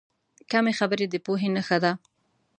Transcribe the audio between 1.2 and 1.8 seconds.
پوهې نښه